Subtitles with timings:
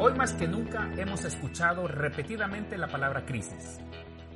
[0.00, 3.80] Hoy más que nunca hemos escuchado repetidamente la palabra crisis.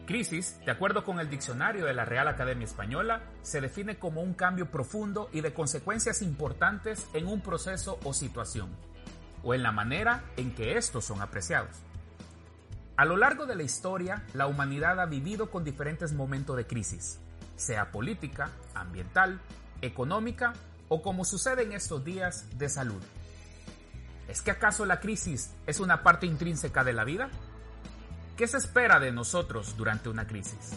[0.06, 4.34] Crisis, de acuerdo con el diccionario de la Real Academia Española, se define como un
[4.34, 8.70] cambio profundo y de consecuencias importantes en un proceso o situación,
[9.44, 11.76] o en la manera en que estos son apreciados.
[12.96, 17.20] A lo largo de la historia, la humanidad ha vivido con diferentes momentos de crisis,
[17.54, 19.40] sea política, ambiental,
[19.80, 20.54] económica
[20.88, 23.00] o como sucede en estos días, de salud.
[24.32, 27.28] ¿Es que acaso la crisis es una parte intrínseca de la vida?
[28.34, 30.72] ¿Qué se espera de nosotros durante una crisis?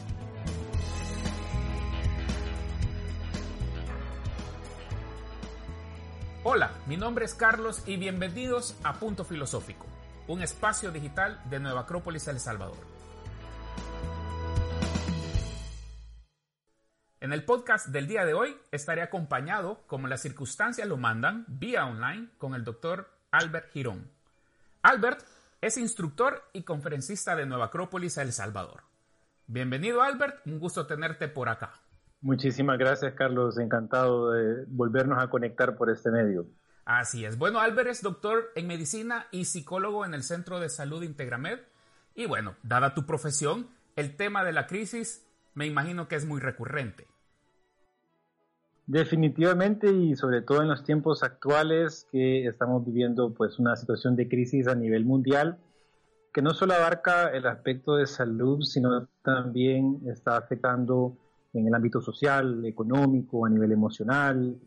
[6.44, 9.86] Hola, mi nombre es Carlos y bienvenidos a Punto Filosófico,
[10.28, 12.76] un espacio digital de Nueva Acrópolis, El Salvador.
[17.22, 21.86] En el podcast del día de hoy estaré acompañado, como las circunstancias lo mandan, vía
[21.86, 24.10] online con el doctor Albert Girón.
[24.82, 25.20] Albert
[25.60, 28.84] es instructor y conferencista de Nueva Acrópolis, El Salvador.
[29.48, 31.74] Bienvenido Albert, un gusto tenerte por acá.
[32.22, 36.48] Muchísimas gracias Carlos, encantado de volvernos a conectar por este medio.
[36.86, 37.38] Así es.
[37.38, 41.60] Bueno, Albert es doctor en medicina y psicólogo en el Centro de Salud Integramed.
[42.14, 46.40] Y bueno, dada tu profesión, el tema de la crisis me imagino que es muy
[46.40, 47.06] recurrente.
[48.88, 54.28] Definitivamente y sobre todo en los tiempos actuales que estamos viviendo pues una situación de
[54.28, 55.58] crisis a nivel mundial
[56.32, 61.16] que no solo abarca el aspecto de salud, sino también está afectando
[61.54, 64.60] en el ámbito social, económico, a nivel emocional,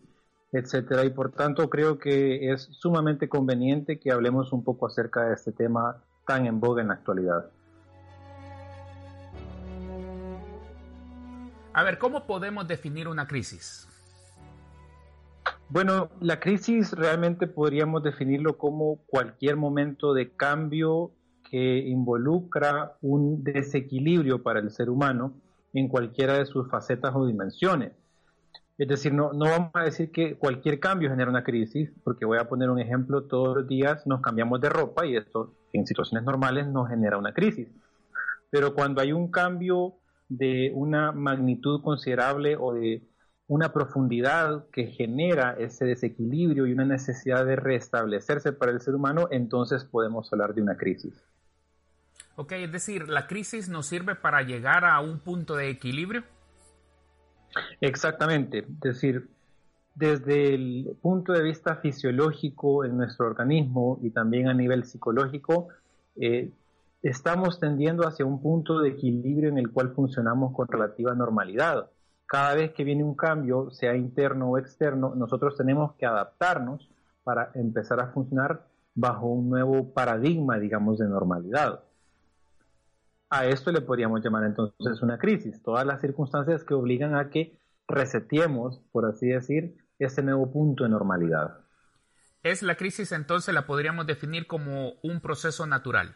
[0.50, 1.04] etcétera.
[1.04, 5.52] Y por tanto creo que es sumamente conveniente que hablemos un poco acerca de este
[5.52, 7.50] tema tan en boga en la actualidad.
[11.74, 13.87] A ver, ¿cómo podemos definir una crisis?
[15.70, 21.12] Bueno, la crisis realmente podríamos definirlo como cualquier momento de cambio
[21.50, 25.34] que involucra un desequilibrio para el ser humano
[25.74, 27.92] en cualquiera de sus facetas o dimensiones.
[28.78, 32.38] Es decir, no, no vamos a decir que cualquier cambio genera una crisis, porque voy
[32.38, 36.24] a poner un ejemplo, todos los días nos cambiamos de ropa y esto en situaciones
[36.24, 37.68] normales nos genera una crisis.
[38.50, 39.96] Pero cuando hay un cambio
[40.28, 43.02] de una magnitud considerable o de
[43.48, 49.26] una profundidad que genera ese desequilibrio y una necesidad de restablecerse para el ser humano,
[49.30, 51.14] entonces podemos hablar de una crisis.
[52.36, 56.22] Ok, es decir, ¿la crisis nos sirve para llegar a un punto de equilibrio?
[57.80, 59.28] Exactamente, es decir,
[59.94, 65.68] desde el punto de vista fisiológico en nuestro organismo y también a nivel psicológico,
[66.16, 66.52] eh,
[67.02, 71.88] estamos tendiendo hacia un punto de equilibrio en el cual funcionamos con relativa normalidad
[72.28, 76.88] cada vez que viene un cambio, sea interno o externo, nosotros tenemos que adaptarnos
[77.24, 81.80] para empezar a funcionar bajo un nuevo paradigma, digamos, de normalidad.
[83.30, 87.58] A esto le podríamos llamar entonces una crisis, todas las circunstancias que obligan a que
[87.86, 91.60] resetemos, por así decir, ese nuevo punto de normalidad.
[92.42, 96.14] ¿Es la crisis entonces la podríamos definir como un proceso natural?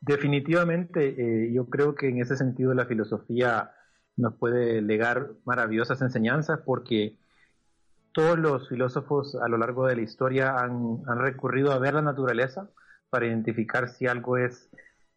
[0.00, 3.70] Definitivamente, eh, yo creo que en ese sentido la filosofía
[4.16, 7.16] nos puede legar maravillosas enseñanzas porque
[8.16, 12.70] todos los filósofos a lo largo de la historia han, recurrido a ver la naturaleza
[13.10, 14.70] para identificar si algo es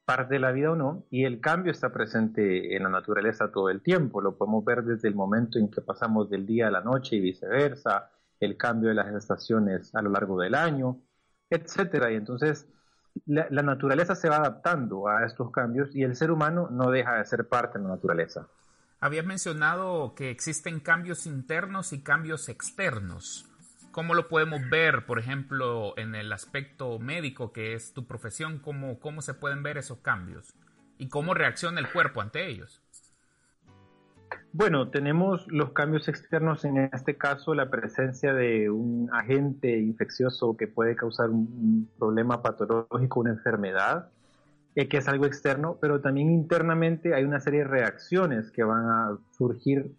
[0.03, 3.69] parte de la vida o no, y el cambio está presente en la naturaleza todo
[3.69, 4.21] el tiempo.
[4.21, 7.21] Lo podemos ver desde el momento en que pasamos del día a la noche y
[7.21, 10.99] viceversa, el cambio de las estaciones a lo largo del año,
[11.49, 12.11] etcétera.
[12.11, 12.67] Y entonces
[13.27, 17.15] la, la naturaleza se va adaptando a estos cambios y el ser humano no deja
[17.17, 18.47] de ser parte de la naturaleza.
[19.01, 23.45] Habías mencionado que existen cambios internos y cambios externos.
[23.91, 28.59] ¿Cómo lo podemos ver, por ejemplo, en el aspecto médico que es tu profesión?
[28.59, 30.53] ¿Cómo, cómo se pueden ver esos cambios?
[30.97, 32.81] ¿Y cómo reacciona el cuerpo ante ellos?
[34.51, 40.67] Bueno, tenemos los cambios externos, en este caso la presencia de un agente infeccioso que
[40.67, 44.09] puede causar un problema patológico, una enfermedad
[44.75, 49.17] que es algo externo, pero también internamente hay una serie de reacciones que van a
[49.31, 49.91] surgir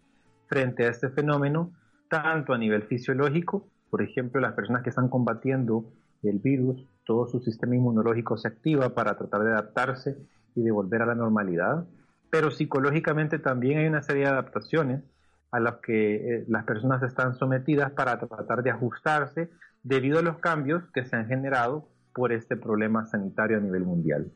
[0.47, 1.71] frente a este fenómeno,
[2.09, 5.85] tanto a nivel fisiológico, por ejemplo, las personas que están combatiendo
[6.23, 10.17] el virus, todo su sistema inmunológico se activa para tratar de adaptarse
[10.55, 11.85] y de volver a la normalidad,
[12.29, 15.03] pero psicológicamente también hay una serie de adaptaciones
[15.51, 19.49] a las que eh, las personas están sometidas para tratar de ajustarse
[19.83, 24.31] debido a los cambios que se han generado por este problema sanitario a nivel mundial.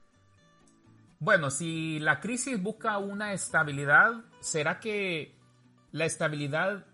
[1.25, 4.11] Bueno, si la crisis busca una estabilidad,
[4.41, 5.33] ¿será que
[5.91, 6.85] la estabilidad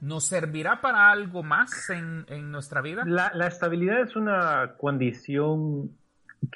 [0.00, 3.04] ¿nos servirá para algo más en, nuestra vida?
[3.06, 5.96] La, la, estabilidad es una condición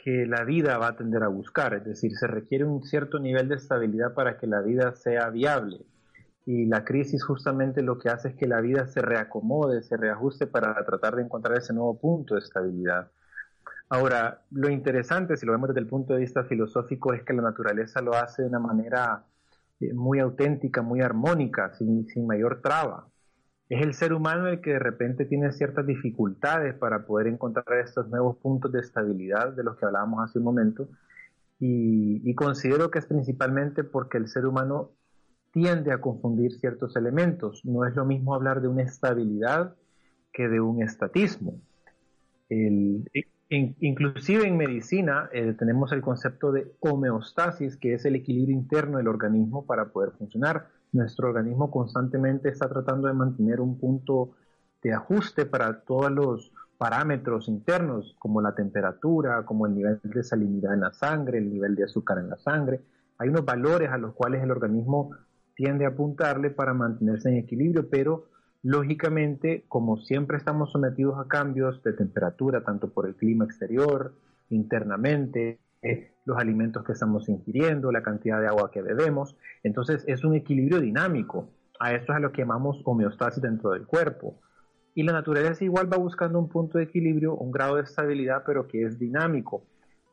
[0.02, 3.48] que la vida va a tender a buscar, es decir, se requiere un cierto nivel
[3.48, 5.86] de estabilidad para que la vida sea viable.
[6.46, 10.48] Y la crisis justamente lo que hace es que la vida se reacomode, se reajuste
[10.48, 13.08] para tratar de encontrar ese nuevo punto de estabilidad.
[13.88, 17.42] Ahora, lo interesante, si lo vemos desde el punto de vista filosófico, es que la
[17.42, 19.24] naturaleza lo hace de una manera
[19.80, 23.08] eh, muy auténtica, muy armónica, sin, sin mayor traba.
[23.68, 28.08] Es el ser humano el que de repente tiene ciertas dificultades para poder encontrar estos
[28.08, 30.88] nuevos puntos de estabilidad de los que hablábamos hace un momento.
[31.60, 34.90] Y, considero que es principalmente porque el ser humano
[35.52, 37.64] tiende a confundir ciertos elementos.
[37.64, 39.74] No es lo mismo hablar de una estabilidad
[40.32, 41.58] que de un estatismo.
[43.48, 49.08] Inclusive en medicina eh, tenemos el concepto de homeostasis, que es el equilibrio interno del
[49.08, 54.36] organismo para poder funcionar nuestro organismo constantemente está tratando de mantener un punto
[54.82, 60.74] de ajuste para todos los parámetros internos, como la temperatura, como el nivel de salinidad
[60.74, 62.80] en la sangre, el nivel de azúcar en la sangre.
[63.18, 65.10] Hay unos valores a los cuales el organismo
[65.54, 68.26] tiende a apuntarle para mantenerse en equilibrio, pero
[68.64, 74.14] lógicamente, como siempre estamos sometidos a cambios de temperatura, tanto por el clima exterior,
[74.48, 75.60] internamente,
[76.24, 79.36] los alimentos que estamos ingiriendo, la cantidad de agua que bebemos.
[79.62, 81.50] Entonces es un equilibrio dinámico.
[81.78, 84.40] A esto es a lo que llamamos homeostasis dentro del cuerpo.
[84.94, 88.66] Y la naturaleza igual va buscando un punto de equilibrio, un grado de estabilidad, pero
[88.66, 89.66] que es dinámico.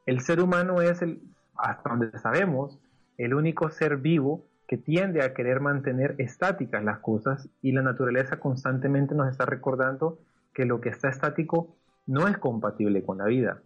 [0.05, 1.21] El ser humano es, el,
[1.55, 2.79] hasta donde sabemos,
[3.17, 8.39] el único ser vivo que tiende a querer mantener estáticas las cosas y la naturaleza
[8.39, 10.19] constantemente nos está recordando
[10.53, 11.75] que lo que está estático
[12.07, 13.61] no es compatible con la vida.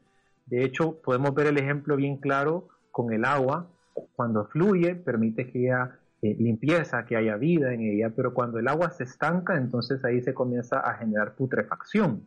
[0.48, 3.70] De hecho, podemos ver el ejemplo bien claro con el agua.
[4.16, 8.68] Cuando fluye, permite que haya eh, limpieza, que haya vida en ella, pero cuando el
[8.68, 12.24] agua se estanca, entonces ahí se comienza a generar putrefacción.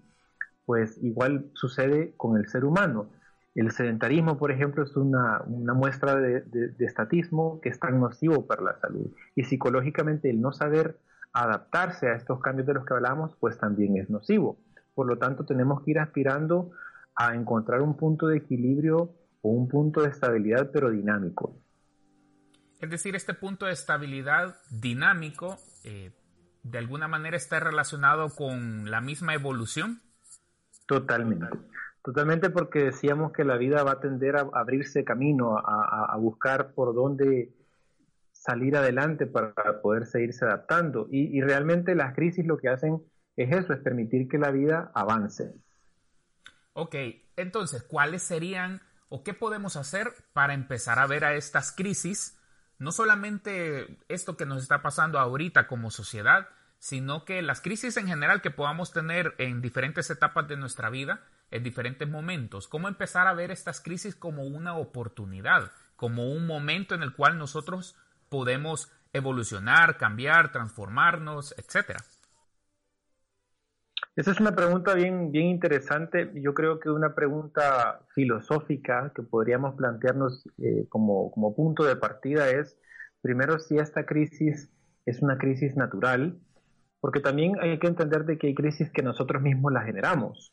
[0.65, 3.11] Pues igual sucede con el ser humano.
[3.58, 8.62] El sedentarismo, por ejemplo, es una, muestra de, de, estatismo que es tan nocivo para
[8.62, 9.10] la salud.
[9.34, 11.00] Y psicológicamente el no saber
[11.32, 14.60] adaptarse a estos cambios de los que hablamos, pues también es nocivo.
[14.94, 16.70] Por lo tanto, tenemos que ir aspirando
[17.16, 19.12] a encontrar un punto de equilibrio
[19.43, 21.60] o un punto de estabilidad, pero dinámico.
[22.78, 26.12] Es decir, este punto de estabilidad dinámico, eh,
[26.62, 30.00] de alguna manera está relacionado con la misma evolución.
[30.87, 31.49] Totalmente.
[32.03, 36.95] Totalmente porque decíamos que la vida va a tender a abrirse camino, a, buscar por
[36.95, 37.53] dónde
[38.33, 39.53] salir adelante para
[39.83, 41.09] poder seguirse adaptando.
[41.11, 43.03] Y, y realmente las crisis lo que hacen
[43.37, 45.55] es eso, es permitir que la vida avance.
[46.73, 46.95] Ok,
[47.37, 52.39] entonces, ¿cuáles serían o qué podemos hacer para empezar a ver a estas crisis?
[52.79, 56.49] No solamente esto que nos está pasando ahorita como sociedad,
[56.79, 61.25] sino que las crisis en general que podamos tener en diferentes etapas de nuestra vida,
[61.50, 62.69] en diferentes momentos.
[62.69, 67.39] ¿Cómo empezar a ver estas crisis como una oportunidad, como un momento en el cual
[67.39, 67.97] nosotros
[68.29, 72.00] podemos evolucionar, cambiar, transformarnos, etcétera?
[74.19, 76.31] Esa es una pregunta bien, bien interesante.
[76.35, 82.51] Yo creo que una pregunta filosófica que podríamos plantearnos eh, como, como punto de partida
[82.51, 82.77] es,
[83.21, 84.71] primero, si esta crisis
[85.06, 86.37] es una crisis natural,
[87.01, 90.53] porque también hay que entender de que hay crisis que nosotros mismos las generamos.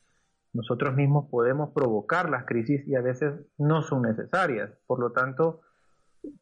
[0.56, 4.72] Nosotros mismos podemos provocar las crisis y a veces no son necesarias.
[4.88, 5.60] Por lo tanto,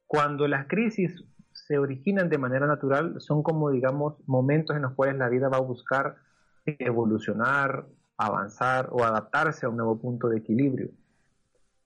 [0.06, 5.18] cuando las crisis se originan de manera natural, son como, digamos, momentos en los cuales
[5.18, 6.18] la vida va a buscar
[6.64, 10.92] evolucionar, avanzar o adaptarse a un nuevo punto de equilibrio.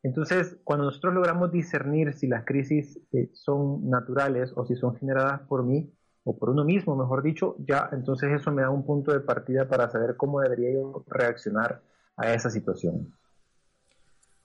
[0.04, 5.40] Entonces, cuando nosotros logramos discernir si las crisis eh, son naturales o si son generadas
[5.48, 5.94] por mí
[6.26, 9.70] o por uno mismo, mejor dicho, ya entonces eso me da un punto de partida
[9.70, 11.82] para saber cómo debería yo reaccionar
[12.18, 13.14] a esa situación.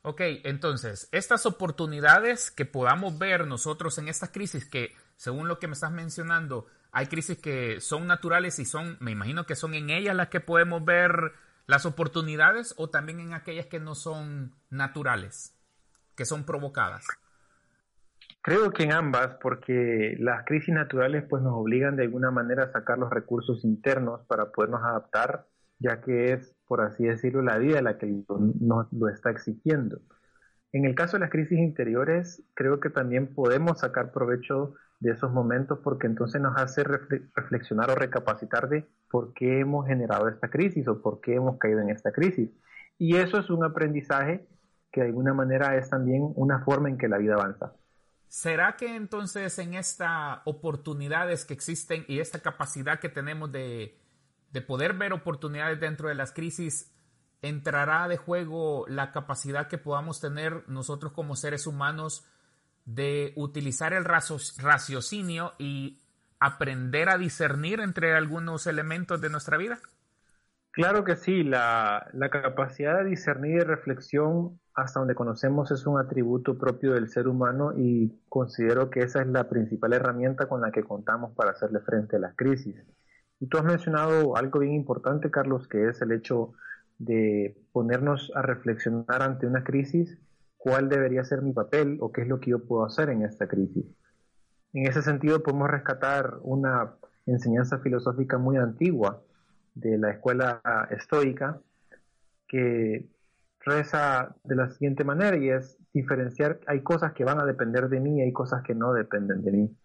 [0.02, 5.68] Ok, entonces, estas oportunidades que podamos ver nosotros en estas crisis, que según lo que
[5.68, 9.90] me estás mencionando, hay crisis que son naturales y son, me imagino que son en
[9.90, 11.32] ellas las que podemos ver
[11.66, 15.56] las oportunidades o también en aquellas que no son naturales,
[16.16, 17.06] que son provocadas.
[18.42, 22.72] Creo que en ambas, porque las crisis naturales pues nos obligan de alguna manera a
[22.72, 25.46] sacar los recursos internos para podernos adaptar,
[25.78, 30.00] ya que es, por así decirlo, la vida la que nos lo está exigiendo.
[30.72, 35.30] En el caso de las crisis interiores, creo que también podemos sacar provecho de esos
[35.30, 40.88] momentos porque entonces nos hace reflexionar o recapacitar de por qué hemos generado esta crisis
[40.88, 42.48] o por qué hemos caído en esta crisis.
[42.96, 44.48] Y eso es un aprendizaje
[44.90, 47.74] que de alguna manera es también una forma en que la vida avanza.
[48.28, 54.01] ¿Será que entonces en estas oportunidades que existen y esta capacidad que tenemos de,
[54.52, 56.92] de poder ver oportunidades dentro de las crisis,
[57.40, 62.26] entrará de juego la capacidad que podamos tener nosotros como seres humanos
[62.84, 66.00] de utilizar el raciocinio y
[66.42, 69.78] aprender a discernir entre algunos elementos de nuestra vida?
[70.72, 76.56] Claro que sí, la, capacidad de discernir y reflexión hasta donde conocemos es un atributo
[76.56, 80.82] propio del ser humano y considero que esa es la principal herramienta con la que
[80.82, 82.74] contamos para hacerle frente a las crisis.
[83.42, 86.52] Y tú has mencionado algo bien importante, Carlos, que es el hecho
[86.98, 90.16] de ponernos a reflexionar ante una crisis,
[90.56, 93.48] cuál debería ser mi papel o qué es lo que yo puedo hacer en esta
[93.48, 93.84] crisis.
[94.72, 96.94] En ese sentido podemos rescatar una
[97.26, 99.24] enseñanza filosófica muy antigua
[99.74, 101.60] de la escuela estoica
[102.46, 103.08] que
[103.58, 107.98] reza de la siguiente manera y es diferenciar, hay cosas que van a depender de
[107.98, 109.76] mí y hay cosas que no dependen de mí.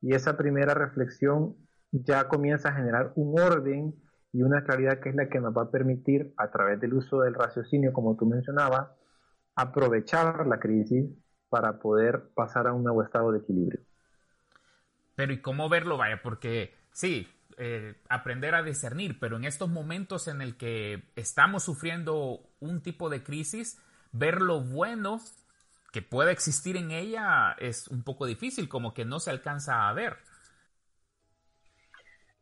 [0.00, 1.54] Y esa primera reflexión
[2.02, 3.94] ya comienza a generar un orden
[4.32, 7.20] y una claridad que es la que nos va a permitir, a través del uso
[7.20, 8.88] del raciocinio, como tú mencionabas,
[9.54, 11.06] aprovechar la crisis
[11.48, 13.80] para poder pasar a un nuevo estado de equilibrio.
[15.14, 15.96] Pero ¿y cómo verlo?
[15.96, 21.62] Vaya, porque sí, eh, aprender a discernir, pero en estos momentos en el que estamos
[21.62, 25.20] sufriendo un tipo de crisis, ver lo bueno
[25.92, 29.92] que puede existir en ella es un poco difícil, como que no se alcanza a
[29.92, 30.16] ver.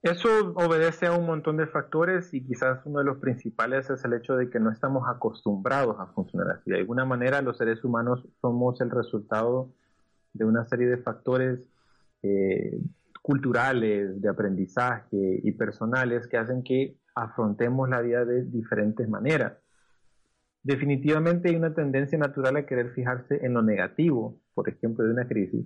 [0.03, 4.15] Eso obedece a un montón de factores y quizás uno de los principales es el
[4.15, 6.73] hecho de que no estamos acostumbrados a funcionar así.
[6.73, 9.73] De alguna manera los seres humanos somos el resultado
[10.33, 11.61] de una serie de factores
[12.25, 12.81] eh,
[13.23, 19.53] culturales, de aprendizaje y personales que hacen que afrontemos la vida de diferentes maneras.
[20.65, 25.29] Definitivamente hay una tendencia natural a querer fijarse en lo negativo, por ejemplo, de una
[25.29, 25.65] crisis,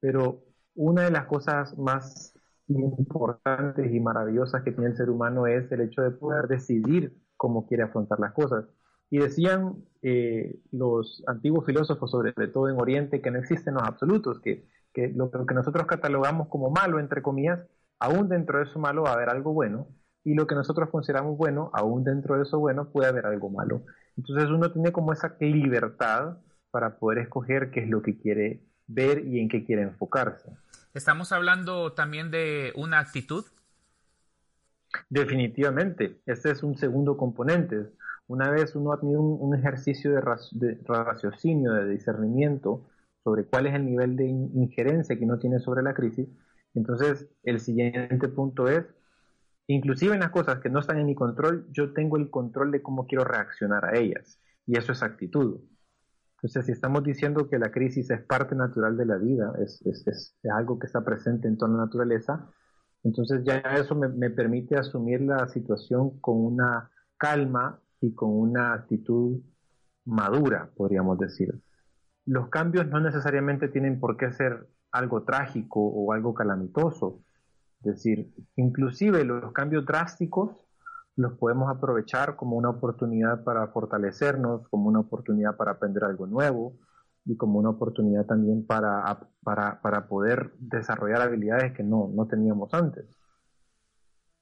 [0.00, 2.37] pero una de las cosas más
[2.68, 7.66] importantes y maravillosas que tiene el ser humano es el hecho de poder decidir cómo
[7.66, 8.66] quiere afrontar las cosas.
[9.10, 14.40] Y decían eh, los antiguos filósofos, sobre todo en Oriente, que no existen los absolutos,
[14.40, 17.60] que que lo, que nosotros catalogamos como malo, entre comillas,
[17.98, 19.88] aún dentro de eso malo va a haber algo bueno,
[20.24, 23.84] y lo que nosotros consideramos bueno, aún dentro de eso bueno, puede haber algo malo.
[24.16, 26.38] Entonces uno tiene como esa libertad
[26.70, 30.50] para poder escoger qué es lo que quiere ver y en qué quiere enfocarse.
[30.94, 33.44] ¿Estamos hablando también de una actitud?
[35.10, 37.90] Definitivamente, este es un segundo componente.
[38.26, 42.86] Una vez uno ha tenido un, ejercicio de, de raciocinio, de discernimiento,
[43.22, 46.28] sobre cuál es el nivel de injerencia que uno tiene sobre la crisis.
[46.74, 48.84] Entonces, el siguiente punto es,
[49.66, 52.82] inclusive en las cosas que no están en mi control, yo tengo el control de
[52.82, 54.40] cómo quiero reaccionar a ellas.
[54.66, 55.60] Y eso es actitud.
[56.38, 59.82] Entonces, si estamos diciendo que la crisis es parte natural de la vida, es,
[60.54, 62.50] algo que está presente en toda la naturaleza,
[63.02, 68.72] entonces ya eso me, me permite asumir la situación con una calma y con una
[68.74, 69.40] actitud
[70.04, 71.60] madura, podríamos decir
[72.28, 77.22] los cambios no necesariamente tienen por qué ser algo trágico o algo calamitoso.
[77.80, 80.67] Es decir, inclusive los cambios drásticos
[81.18, 86.78] los podemos aprovechar como una oportunidad para fortalecernos, como una oportunidad para aprender algo nuevo
[87.24, 93.04] y como una oportunidad también para, para, poder desarrollar habilidades que no, teníamos antes.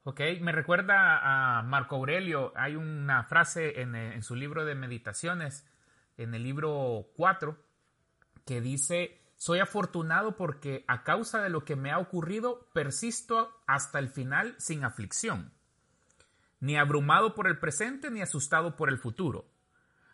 [0.04, 5.66] Ok, me recuerda a Marco Aurelio, hay una frase en, en su libro de meditaciones,
[6.18, 7.56] en el libro 4,
[8.44, 13.98] que dice, soy afortunado porque a causa de lo que me ha ocurrido, persisto hasta
[13.98, 15.55] el final sin aflicción,
[16.60, 19.50] ni abrumado por el presente ni asustado por el futuro.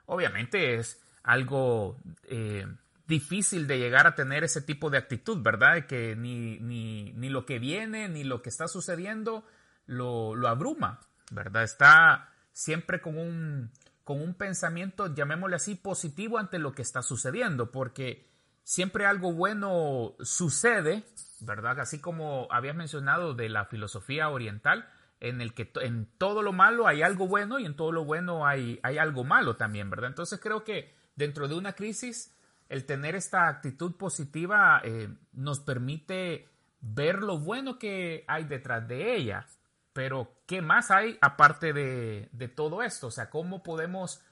[0.06, 2.66] Obviamente es algo eh,
[3.06, 5.86] difícil de llegar a tener ese tipo de actitud, ¿verdad?
[5.86, 9.44] Que ni, ni, ni, lo que viene ni lo que está sucediendo
[9.86, 11.62] lo, lo abruma, ¿verdad?
[11.62, 13.70] Está siempre con un,
[14.04, 18.28] con un pensamiento, llamémosle así, positivo ante lo que está sucediendo, porque
[18.64, 21.04] siempre algo bueno sucede,
[21.40, 21.80] ¿verdad?
[21.80, 24.88] Así como habías mencionado de la filosofía oriental,
[25.22, 28.46] en el que en todo lo malo hay algo bueno y en todo lo bueno
[28.46, 30.10] hay, hay algo malo también, ¿verdad?
[30.10, 32.36] Entonces creo que dentro de una crisis,
[32.68, 36.48] el tener esta actitud positiva eh, nos permite
[36.80, 39.46] ver lo bueno que hay detrás de ella,
[39.92, 43.08] pero, ¿qué más hay aparte de, todo esto?
[43.08, 44.22] O sea, ¿cómo podemos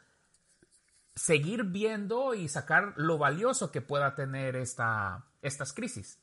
[1.15, 6.19] seguir viendo y sacar lo valioso que pueda tener esta, estas crisis?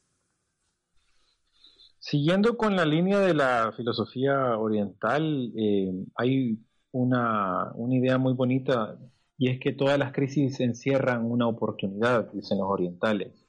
[2.10, 6.58] Siguiendo con la línea de la filosofía oriental, eh, hay
[6.94, 8.98] una, una, idea muy bonita
[9.38, 13.46] y es que todas las crisis encierran una oportunidad, dicen los orientales.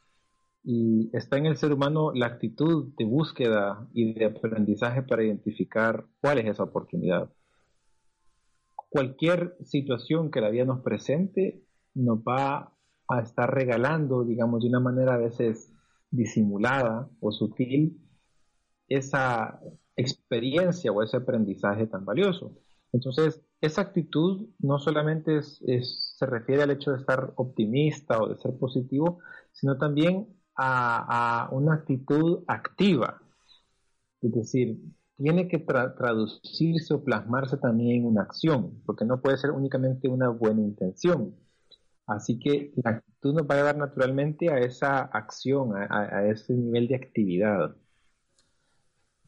[0.65, 6.07] y está en el ser humano la actitud de búsqueda y de aprendizaje para identificar
[6.21, 7.31] cuál es esa oportunidad.
[8.75, 11.63] Cualquier situación que la vida nos presente
[11.95, 12.75] nos va
[13.09, 15.73] a estar regalando, digamos, de una manera a veces
[16.11, 18.08] disimulada o sutil,
[18.89, 19.61] esa
[19.97, 22.53] experiencia o ese aprendizaje tan valioso.
[22.93, 28.57] Entonces, esa actitud no solamente se refiere al hecho de estar optimista o de ser
[28.59, 29.19] positivo,
[29.53, 33.21] sino también a, una actitud activa.
[34.21, 34.81] Es decir,
[35.17, 40.29] tiene que traducirse o plasmarse también en una acción, porque no puede ser únicamente una
[40.29, 41.35] buena intención.
[42.07, 46.89] Así que la actitud nos va a llevar naturalmente a esa acción, a, ese nivel
[46.89, 47.77] de actividad.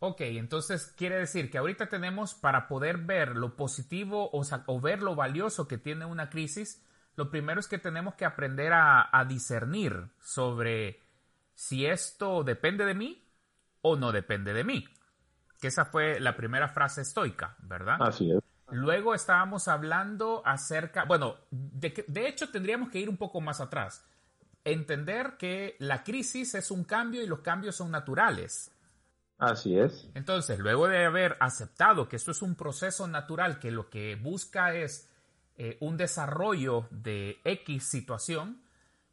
[0.02, 5.14] Ok, entonces quiere decir que ahorita tenemos para poder ver lo positivo o, ver lo
[5.14, 6.82] valioso que tiene una crisis,
[7.16, 11.00] lo primero es que tenemos que aprender a, a discernir sobre
[11.52, 13.22] si esto depende de mí
[13.82, 14.88] o no depende de mí.
[15.60, 17.98] Que esa fue la primera frase estoica, ¿verdad?
[18.00, 18.42] Así es.
[18.70, 24.02] Luego estábamos hablando acerca, bueno, de, de hecho tendríamos que ir un poco más atrás.
[24.64, 28.72] Entender que la crisis es un cambio y los cambios son naturales.
[29.40, 30.08] Así es.
[30.14, 34.74] Entonces, luego de haber aceptado que esto es un proceso natural que lo que busca
[34.74, 35.10] es
[35.56, 38.62] eh, un desarrollo de X situación,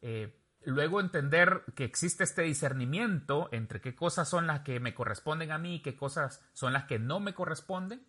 [0.02, 5.50] eh, luego entender que existe este discernimiento entre qué cosas son las que me corresponden
[5.50, 8.06] a mí y qué cosas son las que no me corresponden.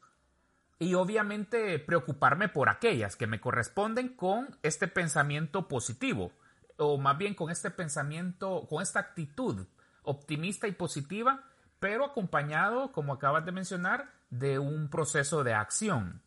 [0.77, 6.31] Y obviamente preocuparme por aquellas que me corresponden con este pensamiento positivo,
[6.77, 9.67] o más bien con este pensamiento, con esta actitud
[10.03, 11.43] optimista y positiva,
[11.79, 16.21] pero acompañado, como acabas de mencionar, de un proceso de acción.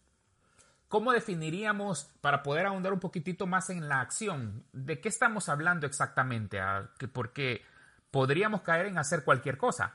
[0.89, 5.87] ¿Cómo definiríamos, para poder ahondar un poquitito más en la acción, de qué estamos hablando
[5.87, 6.61] exactamente?
[6.61, 7.63] Ah, porque
[8.11, 9.95] podríamos caer en hacer cualquier cosa.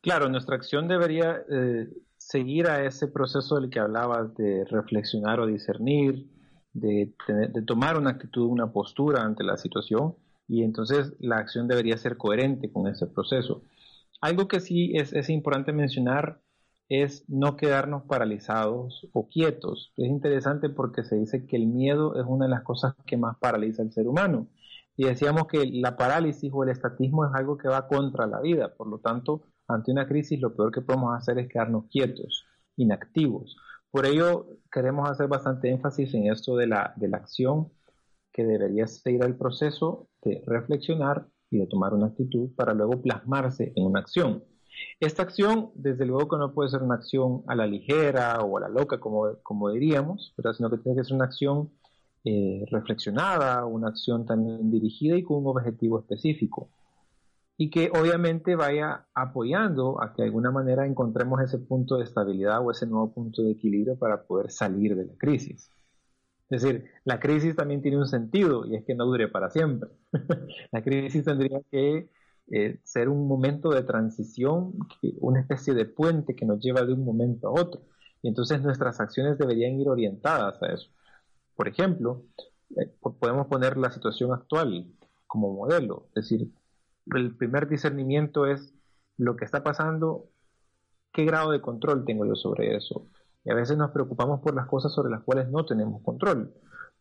[0.00, 5.46] Claro, nuestra acción debería eh, seguir a ese proceso del que hablabas de reflexionar o
[5.46, 6.26] discernir,
[6.72, 10.14] de, de, tomar una actitud, una postura ante la situación,
[10.46, 13.62] y entonces la acción debería ser coherente con ese proceso.
[14.20, 16.40] Algo que sí es, es importante mencionar
[16.88, 19.92] es no quedarnos paralizados o quietos.
[19.96, 23.36] Es interesante porque se dice que el miedo es una de las cosas que más
[23.38, 24.48] paraliza al ser humano.
[24.96, 28.74] Y decíamos que la parálisis o el estatismo es algo que va contra la vida.
[28.74, 33.56] Por lo tanto, ante una crisis lo peor que podemos hacer es quedarnos quietos, inactivos.
[33.90, 37.70] Por ello, queremos hacer bastante énfasis en esto de la, de la acción,
[38.32, 43.72] que debería seguir el proceso de reflexionar y de tomar una actitud para luego plasmarse
[43.74, 44.44] en una acción.
[45.00, 48.60] Esta acción, desde luego que no puede ser una acción a la ligera o a
[48.60, 51.70] la loca, como, como diríamos, pero sino que tiene que ser una acción
[52.24, 56.70] eh, reflexionada, una acción también dirigida y con un objetivo específico.
[57.56, 62.64] Y que obviamente vaya apoyando a que de alguna manera encontremos ese punto de estabilidad
[62.64, 65.72] o ese nuevo punto de equilibrio para poder salir de la crisis.
[66.50, 69.90] Es decir, la crisis también tiene un sentido y es que no dure para siempre.
[70.72, 72.08] la crisis tendría que
[72.50, 74.72] eh, ser un momento de transición,
[75.20, 77.82] una especie de puente que nos lleva de un momento a otro.
[78.22, 80.88] Y entonces nuestras acciones deberían ir orientadas a eso.
[81.54, 82.24] Por ejemplo,
[82.76, 84.86] eh, podemos poner la situación actual
[85.26, 86.06] como modelo.
[86.14, 86.50] Es decir,
[87.14, 88.74] el primer discernimiento es
[89.18, 90.30] lo que está pasando,
[91.12, 93.06] qué grado de control tengo yo sobre eso.
[93.48, 96.52] Y a veces nos preocupamos por las cosas sobre las cuales no tenemos control,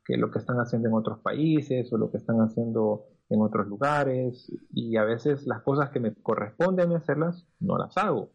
[0.05, 3.67] que lo que están haciendo en otros países o lo que están haciendo en otros
[3.67, 8.29] lugares y a veces las cosas que me corresponden hacerlas no las hago.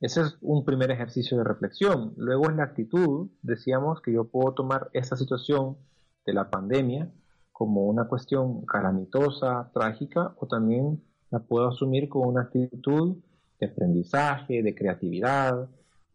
[0.00, 2.14] Ese es un primer ejercicio de reflexión.
[2.16, 5.76] Luego en la actitud, decíamos que yo puedo tomar esta situación
[6.24, 7.12] de la pandemia
[7.52, 13.18] como una cuestión calamitosa, trágica, o también la puedo asumir como una actitud
[13.60, 15.68] de aprendizaje, de creatividad,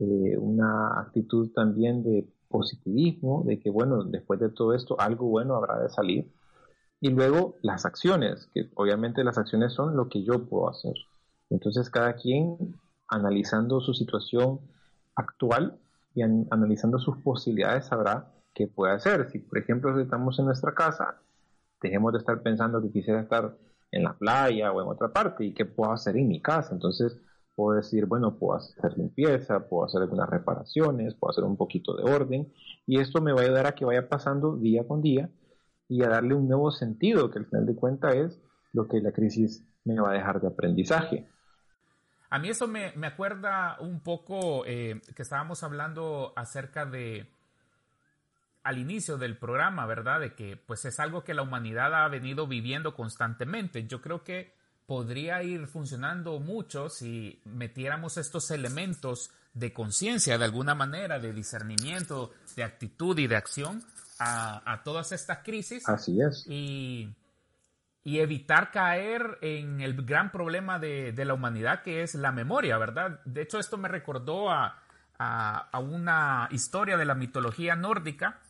[0.05, 5.79] una actitud también de positivismo, de que bueno, después de todo esto algo bueno habrá
[5.79, 6.31] de salir.
[6.99, 10.93] Y luego las acciones, que obviamente las acciones son lo que yo puedo hacer.
[11.49, 12.57] Entonces cada quien
[13.07, 14.59] analizando su situación
[15.15, 15.79] actual
[16.13, 19.29] y analizando sus posibilidades sabrá qué puede hacer.
[19.31, 21.21] Si por ejemplo estamos en nuestra casa,
[21.81, 23.57] dejemos de estar pensando que quisiera estar
[23.91, 26.73] en la playa o en otra parte y qué puedo hacer en mi casa.
[26.73, 27.17] Entonces
[27.55, 32.03] puedo decir, bueno, puedo hacer limpieza, puedo hacer algunas reparaciones, puedo hacer un poquito de
[32.03, 32.53] orden
[32.85, 35.29] y esto me va a ayudar a que vaya pasando día con día
[35.87, 38.41] y a darle un nuevo sentido, que al final de cuentas es
[38.73, 41.27] lo que la crisis me va a dejar de aprendizaje.
[42.29, 47.29] A mí eso me, me acuerda un poco eh, que estábamos hablando acerca de
[48.63, 50.19] al inicio del programa, ¿verdad?
[50.19, 53.87] De que pues es algo que la humanidad ha venido viviendo constantemente.
[53.87, 54.53] Yo creo que
[54.91, 62.33] podría ir funcionando mucho si metiéramos estos elementos de conciencia de alguna manera, de discernimiento,
[62.57, 63.81] de actitud y de acción
[64.19, 65.87] a, todas estas crisis.
[65.87, 66.45] Así es.
[66.45, 67.07] Y,
[68.03, 73.21] evitar caer en el gran problema de, la humanidad que es la memoria, ¿verdad?
[73.23, 74.77] De hecho, esto me recordó a,
[75.17, 78.41] a una historia de la mitología nórdica,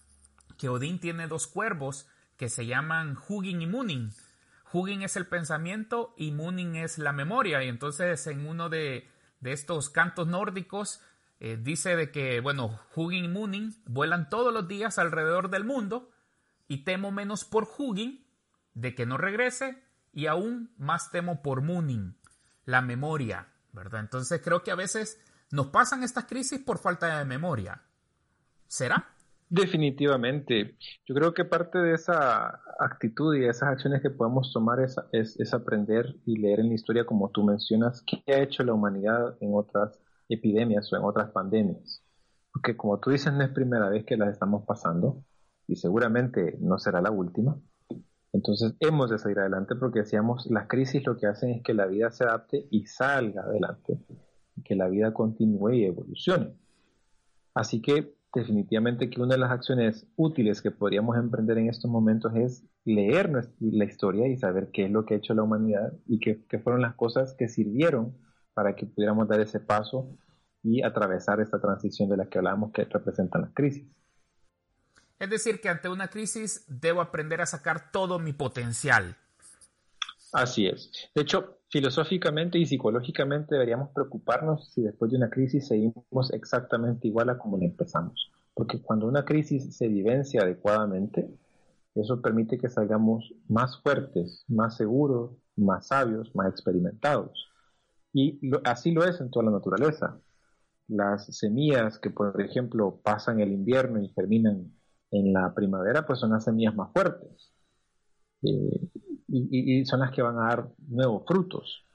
[0.58, 4.12] que Odín tiene dos cuervos que se llaman Hugin y Munin.
[4.72, 7.64] Hugin es el pensamiento y Munin es la memoria.
[7.64, 9.10] Y entonces en uno de,
[9.44, 11.02] estos cantos nórdicos
[11.40, 16.12] eh, dice de que, bueno, Hugin y Munin vuelan todos los días alrededor del mundo
[16.68, 18.26] y temo menos por Hugin
[18.74, 22.18] de que no regrese y aún más temo por Munin,
[22.66, 24.02] la memoria, ¿verdad?
[24.02, 25.20] Entonces creo que a veces
[25.52, 27.84] nos pasan estas crisis por falta de memoria.
[28.68, 29.10] ¿Será?
[29.54, 30.78] Definitivamente.
[31.06, 35.54] Yo creo que parte de esa actitud y de esas acciones que podemos tomar es,
[35.54, 39.54] aprender y leer en la historia, como tú mencionas, qué ha hecho la humanidad en
[39.54, 42.02] otras epidemias o en otras pandemias.
[42.54, 45.26] Porque como tú dices, no es primera vez que las estamos pasando
[45.68, 47.60] y seguramente no será la última.
[48.32, 51.88] Entonces hemos de salir adelante porque decíamos, las crisis lo que hacen es que la
[51.88, 54.00] vida se adapte y salga adelante,
[54.64, 56.56] que la vida continúe y evolucione.
[57.54, 62.34] Así que definitivamente que una de las acciones útiles que podríamos emprender en estos momentos
[62.36, 66.20] es leer la historia y saber qué es lo que ha hecho la humanidad y
[66.20, 68.18] qué, fueron las cosas que sirvieron
[68.54, 70.18] para que pudiéramos dar ese paso
[70.64, 73.86] y atravesar esta transición de la que hablábamos que representan las crisis.
[75.20, 79.18] Es decir, que ante una crisis debo aprender a sacar todo mi potencial.
[80.32, 80.92] Así es.
[81.14, 87.30] De hecho, filosóficamente y psicológicamente deberíamos preocuparnos si después de una crisis seguimos exactamente igual
[87.30, 88.32] a como la empezamos.
[88.54, 91.30] Porque cuando una crisis se vivencia adecuadamente,
[91.96, 97.50] eso permite que salgamos más fuertes, más seguros, más sabios, más experimentados.
[98.14, 100.20] Y así lo es en toda la naturaleza.
[100.88, 104.74] Las semillas que, por ejemplo, pasan el invierno y terminan
[105.12, 107.54] en la primavera, pues son las semillas más fuertes.
[108.44, 108.90] Eh,
[109.32, 111.86] y, son las que van a dar nuevos frutos.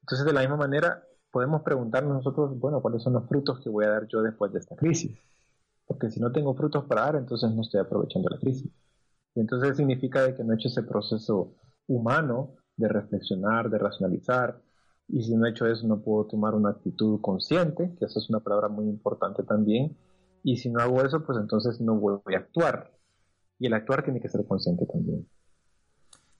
[0.00, 3.84] Entonces, de la misma manera, podemos preguntarnos nosotros, bueno, ¿cuáles son los frutos que voy
[3.84, 5.18] a dar yo después de esta crisis?
[5.86, 8.70] Porque si no tengo frutos para dar, entonces no estoy aprovechando la crisis.
[9.34, 11.54] Y entonces significa de que no he hecho ese proceso
[11.86, 14.60] humano de reflexionar, de racionalizar,
[15.08, 18.28] y si no he hecho eso no puedo tomar una actitud consciente, que eso es
[18.28, 19.96] una palabra muy importante también,
[20.42, 22.92] y si no hago eso, pues entonces no voy a actuar.
[23.58, 25.26] Y el actuar tiene que ser consciente también.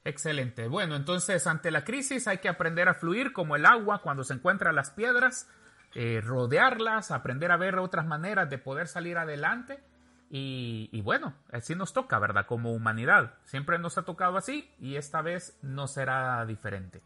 [0.08, 0.68] Excelente.
[0.68, 4.32] Bueno, entonces ante la crisis hay que aprender a fluir como el agua cuando se
[4.32, 5.50] encuentran las piedras,
[5.94, 9.80] eh, rodearlas, aprender a ver otras maneras de poder salir adelante.
[10.30, 12.46] Y, bueno, así nos toca, ¿verdad?
[12.46, 13.34] Como humanidad.
[13.44, 17.02] Siempre nos ha tocado así y esta vez no será diferente.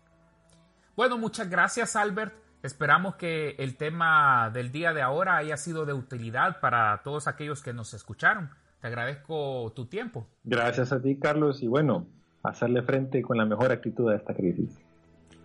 [0.95, 2.33] Bueno, muchas gracias Albert.
[2.63, 7.65] Esperamos que el tema del día de ahora haya sido de utilidad para todos aquellos
[7.65, 8.51] que nos escucharon.
[8.81, 10.29] Te agradezco tu tiempo.
[10.45, 11.63] Gracias a ti, Carlos.
[11.63, 12.07] Y bueno,
[12.43, 14.79] hacerle frente con la mejor actitud a esta crisis.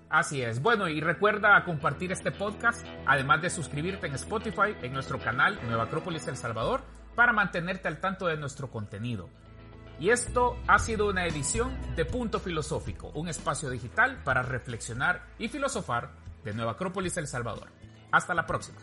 [0.10, 0.62] Así es.
[0.62, 5.83] Bueno, y recuerda compartir este podcast, además de suscribirte en Spotify, en nuestro canal Nueva
[5.83, 6.81] Acrópolis El Salvador,
[7.15, 9.29] para mantenerte al tanto de nuestro contenido.
[9.99, 15.47] Y esto ha sido una edición de Punto Filosófico, un espacio digital para reflexionar y
[15.49, 16.12] filosofar
[16.43, 17.67] de Nueva Acrópolis El Salvador.
[18.12, 18.77] Hasta la próxima.